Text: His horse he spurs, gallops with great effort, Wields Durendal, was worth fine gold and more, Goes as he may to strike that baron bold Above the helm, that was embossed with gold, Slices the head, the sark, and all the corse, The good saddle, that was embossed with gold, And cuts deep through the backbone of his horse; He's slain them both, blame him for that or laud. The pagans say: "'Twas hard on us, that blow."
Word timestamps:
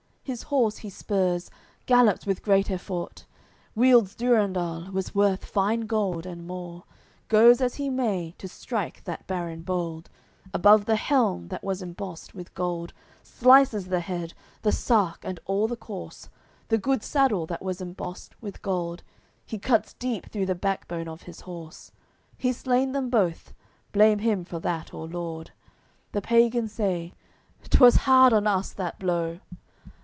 His 0.23 0.43
horse 0.43 0.77
he 0.77 0.89
spurs, 0.89 1.51
gallops 1.87 2.25
with 2.25 2.41
great 2.43 2.71
effort, 2.71 3.25
Wields 3.75 4.15
Durendal, 4.15 4.89
was 4.93 5.13
worth 5.13 5.43
fine 5.43 5.81
gold 5.81 6.25
and 6.25 6.47
more, 6.47 6.85
Goes 7.27 7.59
as 7.59 7.75
he 7.75 7.89
may 7.89 8.33
to 8.37 8.47
strike 8.47 9.03
that 9.03 9.27
baron 9.27 9.61
bold 9.63 10.09
Above 10.53 10.85
the 10.85 10.95
helm, 10.95 11.49
that 11.49 11.65
was 11.65 11.81
embossed 11.81 12.33
with 12.33 12.53
gold, 12.53 12.93
Slices 13.23 13.87
the 13.87 13.99
head, 13.99 14.33
the 14.61 14.71
sark, 14.71 15.19
and 15.23 15.37
all 15.47 15.67
the 15.67 15.75
corse, 15.75 16.29
The 16.69 16.77
good 16.77 17.03
saddle, 17.03 17.45
that 17.47 17.61
was 17.63 17.81
embossed 17.81 18.41
with 18.41 18.61
gold, 18.61 19.03
And 19.51 19.61
cuts 19.61 19.95
deep 19.95 20.29
through 20.31 20.45
the 20.45 20.55
backbone 20.55 21.09
of 21.09 21.23
his 21.23 21.41
horse; 21.41 21.91
He's 22.37 22.55
slain 22.57 22.93
them 22.93 23.09
both, 23.09 23.53
blame 23.91 24.19
him 24.19 24.45
for 24.45 24.59
that 24.59 24.93
or 24.93 25.09
laud. 25.09 25.51
The 26.13 26.21
pagans 26.21 26.71
say: 26.71 27.13
"'Twas 27.69 27.95
hard 28.05 28.31
on 28.31 28.47
us, 28.47 28.71
that 28.71 28.97
blow." 28.97 29.39